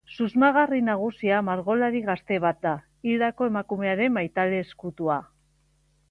[0.17, 2.71] Susmagarri nagusia margolari gazte bat da,
[3.09, 5.19] hildako emakumearen maitale ezkutua.